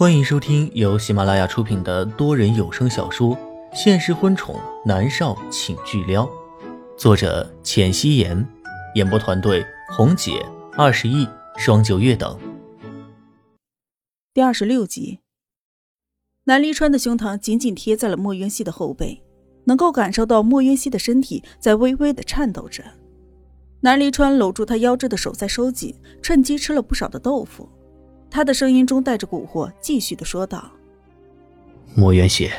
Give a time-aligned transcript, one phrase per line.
[0.00, 3.36] 欢迎收听由喜马拉雅出品的多人有声小说
[3.74, 6.24] 《现实婚宠男少请巨撩》，
[6.96, 8.48] 作者：浅汐颜，
[8.94, 9.62] 演播团队：
[9.94, 10.42] 红姐、
[10.72, 11.28] 二十亿、
[11.58, 12.34] 双九月等。
[14.32, 15.18] 第二十六集，
[16.44, 19.22] 南离川的胸膛紧紧贴在了莫渊熙的后背，
[19.64, 22.82] 能够感受到莫渊熙的身体在微微的颤抖着。
[23.82, 27.68] 南离川搂住他腰肢的手在收紧，趁机吃了不少的豆腐。
[28.30, 30.70] 他的声音中带着蛊惑，继续的说道
[31.96, 32.50] ：“莫元熙，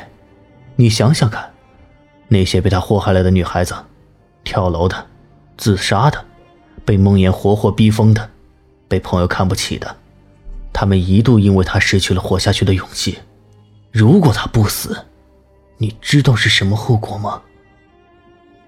[0.76, 1.50] 你想想看，
[2.28, 3.74] 那些被他祸害了的女孩子，
[4.44, 5.06] 跳楼的、
[5.56, 6.22] 自杀的、
[6.84, 8.30] 被梦魇活活逼疯的、
[8.86, 9.96] 被朋友看不起的，
[10.72, 13.18] 他们一度因为他失去了活下去的勇气。
[13.90, 15.06] 如果他不死，
[15.78, 17.42] 你知道是什么后果吗？”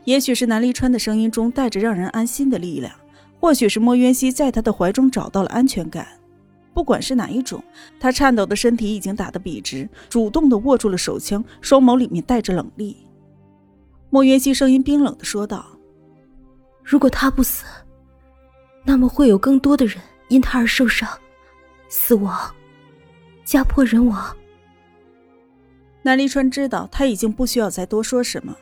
[0.04, 2.94] 也许是南离川的声音中带着让人安心的力量，
[3.40, 6.06] 或许是莫渊熙在他的怀中找到了安全感。
[6.74, 7.62] 不管是哪一种，
[8.00, 12.96] 他颤抖的身体已经打得笔直，主动的握住了手枪，双眸里面带着冷厉。
[14.10, 15.64] 莫渊熙声音冰冷的说道
[16.82, 17.64] ：“如果他不死，
[18.84, 19.96] 那么会有更多的人
[20.28, 21.08] 因他而受伤、
[21.88, 22.54] 死亡、
[23.44, 24.36] 家破人亡。”
[26.02, 28.56] 南离川知道他已经不需要再多说什么，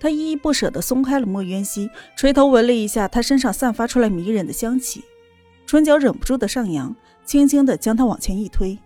[0.00, 5.04] 他依依不舍的松开了莫渊熙，垂头闻了一下他身上散发出来迷人的香气，
[5.66, 6.94] 唇角忍不住的上扬。
[7.28, 8.78] 轻轻的将他往前一推，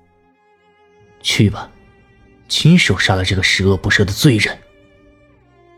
[1.21, 1.71] 去吧，
[2.49, 4.59] 亲手杀了这个十恶不赦的罪人。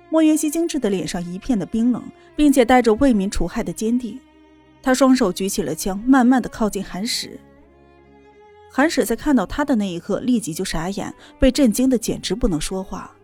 [0.08, 2.02] 莫云熙精致的脸上一片的冰冷，
[2.34, 4.18] 并且带着为民除害的坚定。
[4.82, 7.38] 他双手举起了枪，慢慢的靠近韩史。
[8.70, 13.14] 韩史在看到他的那一刻，立即就傻眼，被震惊的简直不能说话。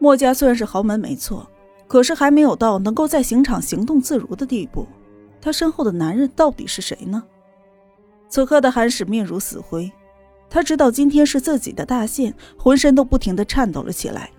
[0.00, 1.48] 莫家虽然是豪门没错，
[1.86, 4.84] 可是还没有到能够在刑场行动自如的地步。
[5.40, 7.22] 他身后的男人到底是谁呢？
[8.28, 9.90] 此刻的韩使面如死灰，
[10.50, 14.30] 他知道今天是自己的大限，浑身都不停的颤抖了起来。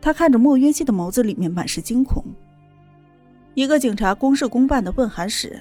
[0.00, 2.24] 他看着莫渊熙的眸子里面满是惊恐。
[3.54, 5.60] 一个警察公事公办的问韩使：“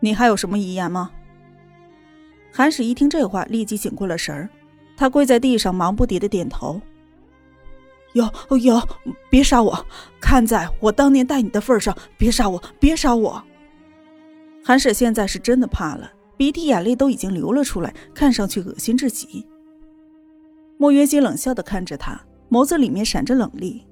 [0.00, 1.10] 你还有什么遗言吗？”
[2.52, 4.48] 韩使一听这话，立即醒过了神儿，
[4.96, 6.80] 他跪在地上，忙不迭的点头
[8.12, 8.28] ：“有
[8.58, 8.82] 有，
[9.30, 9.86] 别杀我！
[10.20, 13.42] 看在我当年待你的份上，别杀我，别杀我！”
[14.64, 16.10] 韩使现在是真的怕了。
[16.40, 19.46] 鼻涕眼泪都已经流了出来，看上去恶心至极。
[20.78, 22.18] 莫云熙冷笑的看着他，
[22.48, 23.86] 眸子里面闪着冷厉。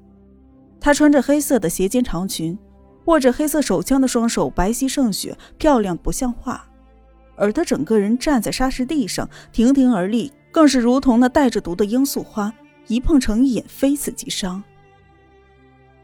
[0.81, 2.59] 他穿着黑色的斜肩长裙，
[3.04, 6.66] 握着黑色手枪的双手白皙胜雪，漂亮不像话。
[7.36, 12.50] 而他整个人站在沙石地上，亭亭而立，更是如同那带着毒的罂粟花，
[12.86, 14.65] 一碰成瘾，非死即伤。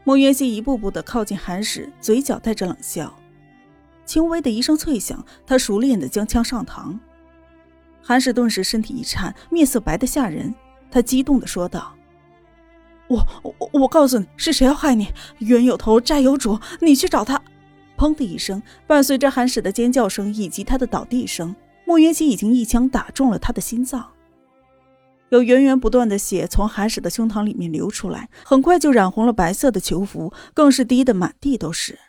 [0.03, 3.11] 莫云熙一步步的靠近韩石，嘴角带着冷笑。
[4.15, 6.97] 轻微的一声脆响，他熟练的将枪上膛。
[8.01, 10.55] 韩氏顿时身体一颤，面色白的吓人。
[10.89, 11.93] 他激动的说道
[13.09, 15.09] ：“我我我告诉你是谁要害你，
[15.39, 17.41] 冤有头债有主，你去找他！”
[17.99, 21.53] 砰的一声，伴随着韩氏的尖叫声以及他的倒地声，
[21.85, 24.13] 莫云熙已经一枪打中了他的心脏。
[25.27, 31.99] 有源源不断的血从韩氏的胸膛里面流出来，很快就染红了白色的囚服，更是滴得满地都是。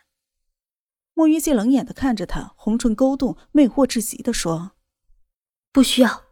[1.17, 4.73] 莫云溪冷眼的看着他，红唇勾动，魅惑至极的说
[5.73, 6.25] ：“不需要。”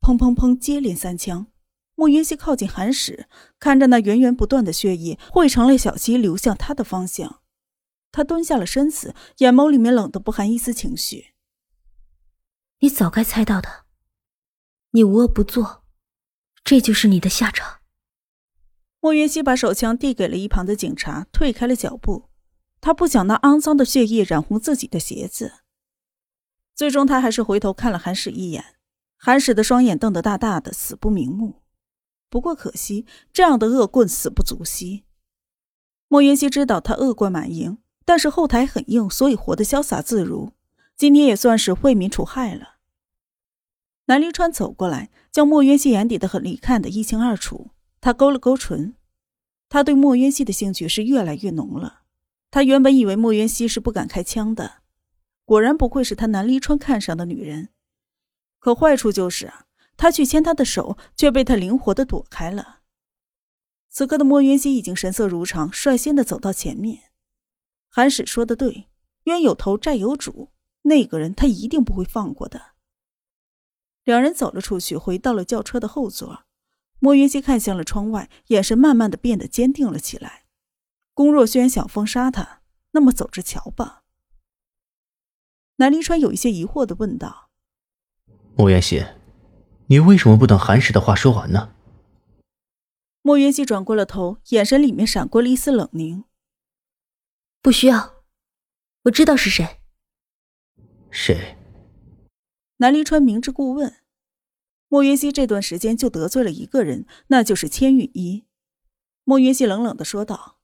[0.00, 1.48] 砰砰砰，接连三枪。
[1.96, 7.42] 莫云溪靠近寒史，看着那源源不断的血液汇成了小溪，流向他的方向。
[8.12, 11.34] 他蹲下了身子，眼眸里面冷得不含一丝情绪。
[12.78, 13.86] 你早该猜到的，
[14.92, 15.82] 你无恶不作，
[16.62, 17.80] 这就是你的下场。
[19.00, 22.27] 莫云溪把手枪递给了一旁的警察，退开了脚步。
[22.80, 25.52] 他不想那肮脏的血液染红自己的鞋子。
[26.74, 28.64] 最终，他还是回头看了韩史一眼。
[29.16, 31.62] 韩史的双眼瞪得大大的，死不瞑目。
[32.30, 35.04] 不过可惜，这样的恶棍死不足惜。
[36.06, 40.52] 莫云熙知道他恶贯满盈，但是后台很硬，所以活得潇洒自如。
[40.96, 42.76] 今天也算是为民除害了。
[44.06, 47.72] 南离川走过来，将莫云熙眼底的狠戾看得一清二楚。
[48.00, 48.94] 他勾了勾唇，
[49.68, 51.97] 他对莫云熙的兴趣是越来越浓了。
[52.50, 54.82] 他原本以为莫云熙是不敢开枪的，
[55.44, 57.68] 果然不愧是他南离川看上的女人。
[58.58, 59.66] 可坏处就是啊，
[59.96, 62.80] 他去牵她的手，却被她灵活的躲开了。
[63.88, 67.10] 此刻的莫云熙已经神色如常，率先的走到前面。
[67.88, 68.88] 韩史说的对，
[69.24, 70.50] 冤有头债有主，
[70.82, 72.72] 那个人他一定不会放过的。
[74.04, 76.44] 两人走了出去，回到了轿车的后座。
[76.98, 80.44] 莫云熙看向了窗外，眼神慢慢的变得坚定了起来。
[81.18, 82.62] 龚若轩想封杀他，
[82.92, 84.04] 那么走着瞧吧。
[85.78, 87.50] 南临川有一些疑惑的问道
[88.56, 89.04] ：“莫元熙，
[89.88, 91.74] 你为什么不等韩石的话说完呢？
[93.22, 96.22] 莫云熙转过了头，眼神里面闪过了一丝冷凝。
[97.60, 98.22] 不需要，
[99.06, 99.80] 我知道是谁。
[101.10, 101.58] 谁？
[102.76, 103.96] 南临川明知故问。
[104.86, 108.46] 莫云熙这段时间就得罪了一个人，那就是千羽衣。
[109.24, 110.57] 莫云熙冷冷的说道：“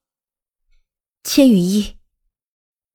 [1.25, 1.97] 千羽衣。”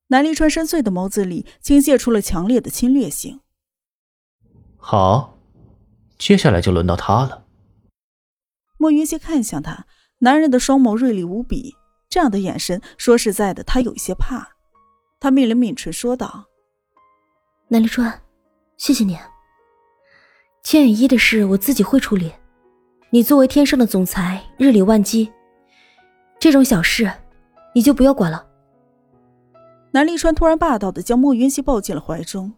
[0.08, 3.40] 南离川深邃的眸子里倾泻出了强烈的侵略性。
[4.78, 5.38] 好，
[6.18, 7.44] 接下来就轮到他了。
[8.78, 9.86] 莫云熙看向他，
[10.20, 11.76] 男人的双眸锐利无比，
[12.08, 14.56] 这样的眼神，说实在的，他有一些怕。
[15.20, 16.46] 他抿了抿唇，说道
[17.68, 18.22] ：“南离川，
[18.78, 19.18] 谢谢你。
[20.64, 22.32] 千羽衣的事我自己会处理，
[23.10, 25.30] 你作为天生的总裁，日理万机，
[26.40, 27.12] 这种小事
[27.74, 28.46] 你就不要管了。”
[29.92, 32.52] 南立川突然霸道的将莫云熙抱进了怀中。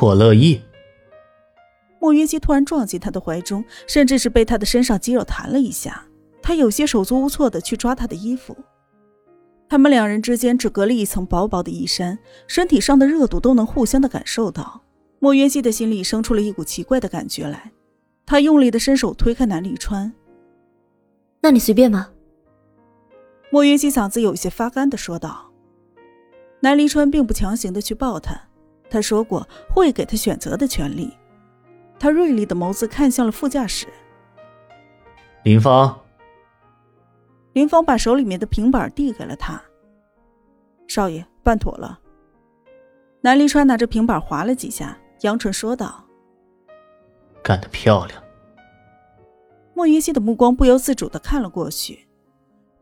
[0.00, 0.60] 我乐意。
[1.98, 6.04] 莫云熙突然撞进他的怀中，甚至是被他的身上肌肉弹了一下，
[6.42, 8.54] 他有些手足无措的去抓他的衣服。
[9.66, 14.82] 他们两人之间只隔了一层薄薄的衣衫，身体上的热度都能互相的感受到。
[15.18, 17.72] 莫云熙的心里生出了一股奇怪的感觉来，
[18.26, 20.12] 他用力的伸手推开南立川。
[21.40, 22.10] 那你随便吧。
[23.54, 25.48] 莫云熙嗓子有些发干的说道。
[26.58, 28.34] 南离川并不强行的去抱他，
[28.90, 31.16] 他说过会给他选择的权利。
[31.96, 33.86] 他锐利的眸子看向了副驾驶。
[35.44, 36.00] 林芳。
[37.52, 39.62] 林芳把手里面的平板递给了他。
[40.88, 42.00] 少爷，办妥了。
[43.20, 46.04] 南离川拿着平板划了几下，扬唇说道
[47.40, 48.20] ：“干得漂亮。”
[49.74, 52.08] 莫云熙的目光不由自主的看了过去。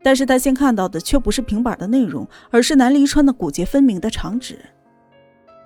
[0.03, 4.59] 但是他先看到的却不是平板的内容，而是南离川的骨节分明的长指。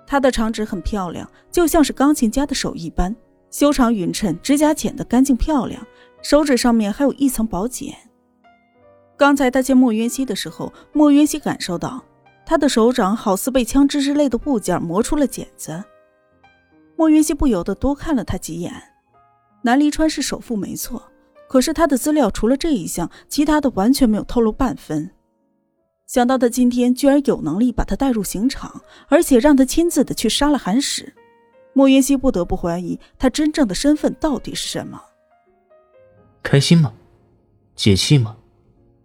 [0.05, 3.13] 他的长指很漂亮，就像是钢琴家的手一般，
[3.49, 5.85] 修长匀称，指甲剪得干净漂亮，
[6.21, 7.93] 手指上面还有一层薄茧。
[9.17, 12.03] 刚才他见莫渊熙的时候，莫渊熙感受到
[12.45, 15.83] 他的手掌好似被枪支之类的物件磨出了茧子。
[16.95, 18.71] 莫渊熙不由得多看了他几眼。
[19.63, 21.11] 南离川是首富，没错。
[21.47, 25.11] 可是他的资料除了这一项，其他的完全没有透露半分。
[26.05, 31.13] 想到他今天居然有能力把他带入刑场，而且让他亲自的去杀了韩使，
[31.73, 35.01] 莫云熙不得不怀疑他真正的身份到底是什么。
[36.43, 36.93] 开心吗？
[37.75, 38.37] 解气吗？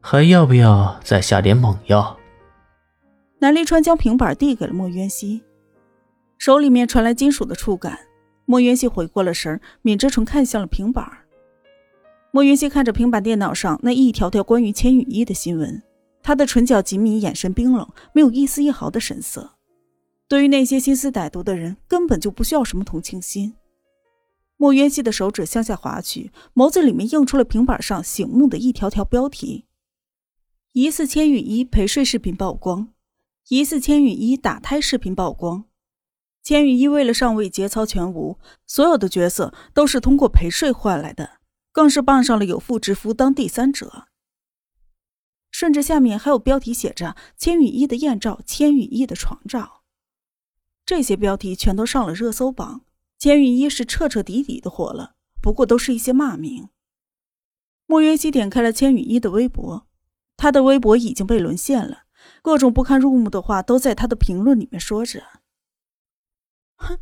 [0.00, 2.18] 还要不要再下点猛药？
[3.38, 5.42] 南离川将平板递给了莫渊熙，
[6.38, 7.98] 手里面传来金属的触感。
[8.44, 11.21] 莫渊熙回过了神，抿着唇看向了平板。
[12.34, 15.82] 莫云熙看着平板电脑上那一条条关于千羽衣的新闻，
[16.22, 19.58] 他的唇角紧抿，眼神冰冷，没有一丝一毫的神色。
[20.28, 23.54] 对于那些心思歹毒的人，根本就不需要什么同情心。
[24.56, 29.66] 莫云熙的手指向下滑去，眸子里面映出了平板上醒目的一条条标题：
[30.72, 32.88] 疑似千羽衣陪睡视频曝光，
[33.50, 35.64] 疑似千羽衣打胎视频曝光。
[36.42, 41.41] 千羽衣为了上位节操全无，所有的角色都是通过陪睡换来的。
[41.72, 44.06] 更是傍上了有妇之夫当第三者，
[45.50, 49.82] 甚至下面还有标题写着“千羽衣的艳照，千羽衣的床照”，
[50.84, 52.84] 这些标题全都上了热搜榜。
[53.18, 56.68] 千羽衣是彻彻底底的火了，不过都是一些骂名。
[57.86, 59.86] 莫云熙点开了千羽衣的微博，
[60.36, 62.04] 他的微博已经被沦陷了，
[62.42, 65.22] 各种不堪入目的话都在他的评论里面说着
[66.76, 66.98] ：“哼，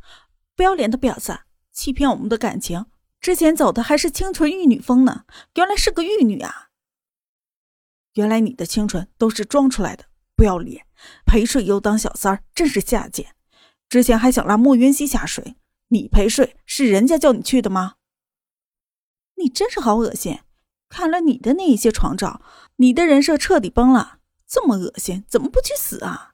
[0.55, 1.41] 不要脸的婊子，
[1.73, 2.87] 欺骗我们的感情。”
[3.21, 5.25] 之前走的还是清纯玉女风呢，
[5.55, 6.71] 原来是个玉女啊！
[8.15, 10.87] 原来你的清纯都是装出来的，不要脸，
[11.27, 13.35] 陪睡又当小三儿，真是下贱！
[13.89, 15.57] 之前还想拉莫云溪下水，
[15.89, 17.97] 你陪睡是人家叫你去的吗？
[19.37, 20.41] 你真是好恶心！
[20.89, 22.43] 看了你的那一些床照，
[22.77, 24.19] 你的人设彻底崩了。
[24.47, 26.33] 这么恶心，怎么不去死啊？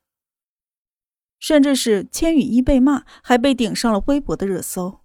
[1.38, 5.00] 甚至是千羽衣被骂，还被顶上了微博的热搜。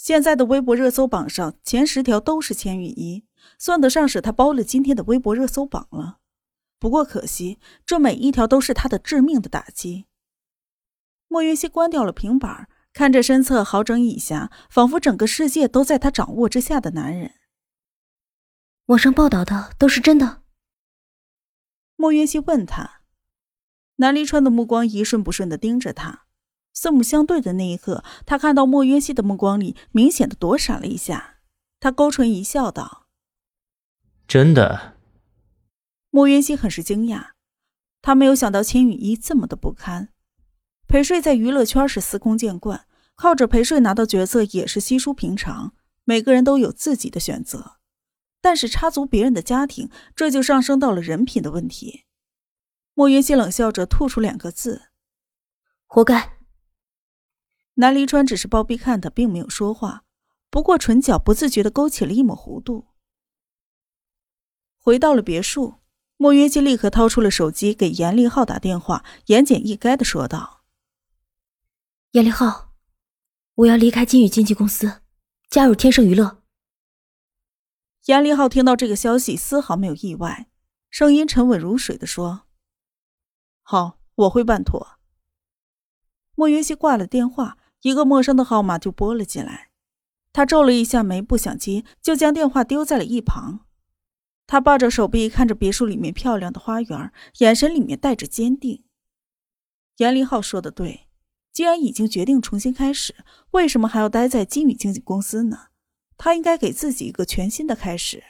[0.00, 3.26] 现在的微博热搜榜上前十条都是千羽衣，
[3.58, 6.20] 算得上是他包了今天的微博热搜榜了。
[6.78, 10.06] 不过可惜，这每一条都是他的致命的打击。
[11.28, 17.34] 莫云熙关掉了平板，看着身侧好整以暇，仿佛整个世界都在他掌握之下的男人。
[18.86, 20.40] 网上报道的都是真的？
[21.96, 23.02] 莫云熙问他。
[23.96, 26.24] 南离川的目光一瞬不瞬的盯着他。
[26.72, 31.38] 四目相对的那一刻，他看到莫约西的目光里明显的躲闪了一下。
[31.78, 33.06] 他勾唇一笑，道
[34.28, 34.96] ：“真的。”
[36.10, 37.30] 莫约西很是惊讶，
[38.02, 40.10] 他没有想到千羽衣这么的不堪。
[40.86, 45.74] 陪睡在娱乐圈是司空见惯，靠着陪睡拿到角色也是稀疏平常。
[46.04, 47.76] 每个人都有自己的选择，
[48.40, 52.04] 但是插足别人的家庭，这就上升到了人品的问题。
[52.94, 54.88] 莫云熙冷笑着吐出两个字
[55.86, 56.38] ：“活该。”
[57.74, 60.04] 南离川只是包庇看他，并没有说话，
[60.50, 62.88] 不过唇角不自觉的勾起了一抹弧度。
[64.78, 65.76] 回到了别墅，
[66.16, 70.64] 莫约基立刻掏出了手机，给严立浩打电话，言简意赅的说道
[72.12, 72.74] ：“严立浩，
[73.54, 75.02] 我要离开金宇经纪公司，
[75.48, 76.42] 加入天盛娱乐。”
[78.06, 80.50] 严立浩听到这个消息，丝毫没有意外，
[80.90, 82.46] 声音沉稳如水的说
[83.62, 84.98] ：“好，我会办妥。”
[86.40, 87.58] 莫云熙挂了电话。
[87.82, 89.68] 一个陌生的号码就拨了进来，
[90.32, 93.66] 他皱了一下眉，不想接，就将电话丢在了一旁。
[94.46, 98.84] 他抱着手臂，看着别墅里面漂亮的花园，眼神里面带着坚定。
[99.98, 101.08] 严林浩说的对，
[101.52, 103.14] 既然已经决定重新开始，
[103.50, 105.68] 为什么还要待在金宇经纪公司呢？
[106.16, 108.24] 他应该给自己一个全新的开始。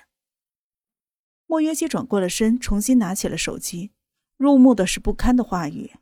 [1.46, 3.92] 莫约西转过了身，重新拿起了手机，
[4.36, 5.92] 入目的是不堪的话语：“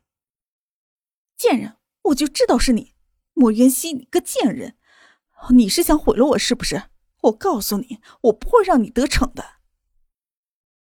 [1.37, 2.93] 贱人，我就知道是你！”
[3.33, 4.75] 莫渊熙，你个贱人！
[5.51, 6.89] 你是想毁了我是不是？
[7.21, 9.43] 我告诉你，我不会让你得逞的。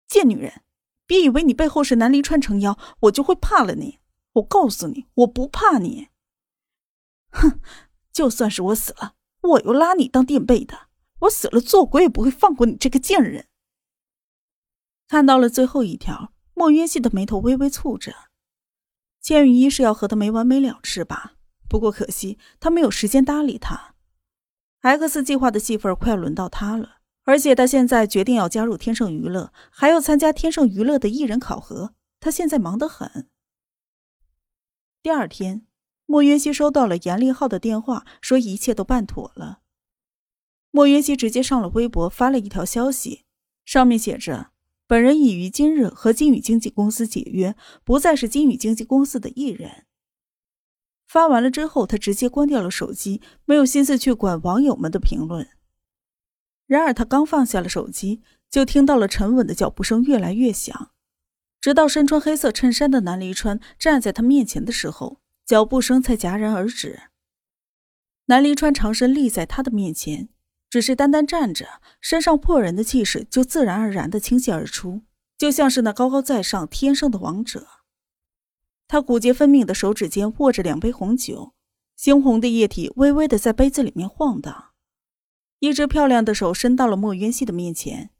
[0.08, 0.62] 贱女人，
[1.06, 4.00] 别以为你背后是南离川撑腰，我就会怕了你。
[4.32, 6.08] 我告诉你，我不怕你。
[7.30, 7.60] 哼，
[8.12, 10.88] 就算是我死了，我又拉你当垫背的。
[11.20, 13.46] 我死了，做鬼也不会放过你这个贱人。
[15.06, 18.27] 看到了最后一条，莫渊熙的眉头微微蹙着。
[19.20, 21.34] 千羽一是要和他没完没了是吧？
[21.68, 23.94] 不过可惜，他没有时间搭理他。
[24.80, 33.28] X 计划的戏份快要轮到他了，而且他现在决定要加入天盛娱乐，还要参加天盛娱乐的艺人考核，他现在忙得很。
[35.02, 35.66] 第二天，
[36.06, 39.60] 莫云熙收到了严立浩的电话，说一切都办妥了。
[40.70, 43.24] 莫云熙直接上了微博，发了一条消息，
[43.64, 44.52] 上面写着
[44.88, 47.54] ：“本人已于今日和金宇经纪公司解约，
[47.84, 49.84] 不再是金宇经纪公司的艺人。”
[51.06, 55.46] 发完了之后，他直接关掉了手机，没有心思去管网友们的评论。
[56.66, 60.90] 然而，他刚放下了手机，就听到了沉稳的脚步声越来越响，
[61.60, 67.00] 直到身穿黑色衬衫的南离川站在他面前的时候，脚步声才戛然而止。
[68.26, 70.28] 南离川长身立在他的面前，
[70.70, 75.02] 只是单单站着，身上破人的气势就自然而然的倾泻而出，
[75.36, 77.66] 就像是那高高在上天生的王者。
[78.86, 81.54] 他骨节分明的手指间握着两杯红酒，
[81.98, 84.72] 猩红的液体微微的在杯子里面晃荡。
[85.58, 88.10] 一只漂亮的手伸到了莫渊熙的面前。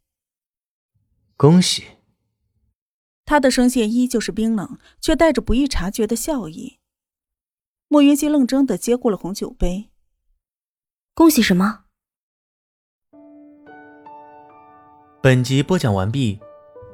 [1.37, 1.85] 恭喜。
[3.25, 6.78] 他的声线依旧是冰冷，却带着不易察觉的笑意。
[7.87, 9.90] 莫云熙愣怔的接过了红酒杯。
[11.14, 11.85] 恭喜什么？
[15.28, 16.40] 本集播讲完毕，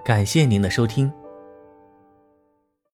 [0.04, 1.08] 感谢您的收听。